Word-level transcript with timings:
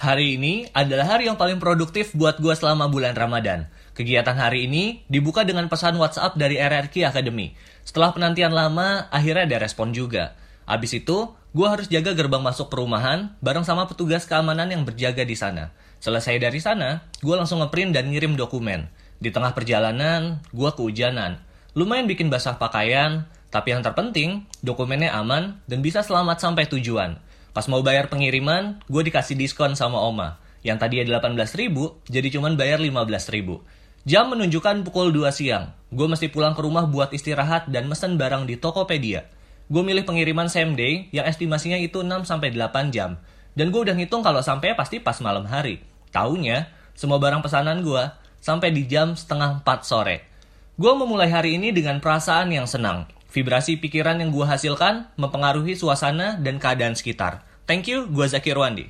Hari 0.00 0.40
ini 0.40 0.64
adalah 0.72 1.12
hari 1.12 1.28
yang 1.28 1.36
paling 1.36 1.60
produktif 1.60 2.16
buat 2.16 2.40
gue 2.40 2.56
selama 2.56 2.88
bulan 2.88 3.12
Ramadan. 3.12 3.68
Kegiatan 3.92 4.32
hari 4.32 4.64
ini 4.64 5.04
dibuka 5.12 5.44
dengan 5.44 5.68
pesan 5.68 5.92
WhatsApp 6.00 6.40
dari 6.40 6.56
RRQ 6.56 7.12
Academy. 7.12 7.52
Setelah 7.84 8.16
penantian 8.16 8.56
lama, 8.56 9.12
akhirnya 9.12 9.44
ada 9.44 9.60
respon 9.60 9.92
juga. 9.92 10.40
Abis 10.64 10.96
itu, 11.04 11.36
gue 11.52 11.66
harus 11.68 11.84
jaga 11.92 12.16
gerbang 12.16 12.40
masuk 12.40 12.72
perumahan 12.72 13.36
bareng 13.44 13.60
sama 13.60 13.84
petugas 13.92 14.24
keamanan 14.24 14.72
yang 14.72 14.88
berjaga 14.88 15.20
di 15.20 15.36
sana. 15.36 15.68
Selesai 16.00 16.40
dari 16.40 16.64
sana, 16.64 17.04
gue 17.20 17.36
langsung 17.36 17.60
ngeprint 17.60 17.92
dan 17.92 18.08
ngirim 18.08 18.40
dokumen. 18.40 18.88
Di 19.20 19.28
tengah 19.28 19.52
perjalanan, 19.52 20.40
gue 20.48 20.70
kehujanan. 20.80 21.44
Lumayan 21.76 22.08
bikin 22.08 22.32
basah 22.32 22.56
pakaian, 22.56 23.28
tapi 23.52 23.76
yang 23.76 23.84
terpenting, 23.84 24.48
dokumennya 24.64 25.12
aman 25.12 25.60
dan 25.68 25.84
bisa 25.84 26.00
selamat 26.00 26.40
sampai 26.40 26.64
tujuan. 26.72 27.20
Pas 27.50 27.66
mau 27.66 27.82
bayar 27.82 28.06
pengiriman, 28.06 28.78
gue 28.86 29.02
dikasih 29.02 29.34
diskon 29.34 29.74
sama 29.74 29.98
Oma. 29.98 30.38
Yang 30.62 30.78
tadi 30.86 30.94
18 31.02 31.34
ribu, 31.58 31.98
jadi 32.06 32.30
cuman 32.30 32.54
bayar 32.54 32.78
15 32.78 33.34
ribu. 33.34 33.64
Jam 34.08 34.32
menunjukkan 34.32 34.86
pukul 34.86 35.12
2 35.12 35.28
siang. 35.34 35.76
Gue 35.92 36.06
mesti 36.06 36.30
pulang 36.30 36.54
ke 36.54 36.62
rumah 36.62 36.86
buat 36.86 37.12
istirahat 37.12 37.68
dan 37.68 37.90
mesen 37.90 38.16
barang 38.16 38.48
di 38.48 38.56
Tokopedia. 38.56 39.28
Gue 39.68 39.82
milih 39.84 40.08
pengiriman 40.08 40.48
same 40.48 40.78
day 40.78 41.10
yang 41.12 41.28
estimasinya 41.28 41.76
itu 41.76 42.00
6-8 42.00 42.94
jam. 42.94 43.20
Dan 43.52 43.74
gue 43.74 43.80
udah 43.82 43.94
ngitung 43.98 44.22
kalau 44.22 44.40
sampai 44.40 44.72
pasti 44.78 45.02
pas 45.02 45.18
malam 45.20 45.44
hari. 45.44 45.82
Taunya, 46.14 46.70
semua 46.94 47.20
barang 47.20 47.42
pesanan 47.44 47.82
gue 47.84 48.02
sampai 48.40 48.72
di 48.72 48.88
jam 48.88 49.12
setengah 49.14 49.62
4 49.62 49.84
sore. 49.84 50.26
Gue 50.80 50.92
memulai 50.96 51.28
hari 51.28 51.60
ini 51.60 51.76
dengan 51.76 52.00
perasaan 52.00 52.48
yang 52.50 52.64
senang. 52.64 53.04
Vibrasi 53.30 53.78
pikiran 53.78 54.18
yang 54.18 54.30
gue 54.34 54.46
hasilkan 54.46 55.14
mempengaruhi 55.18 55.78
suasana 55.78 56.38
dan 56.38 56.58
keadaan 56.58 56.94
sekitar. 56.94 57.46
Thank 57.66 57.86
you, 57.86 58.10
gue 58.10 58.26
Zakir 58.26 58.58
Wandi. 58.58 58.86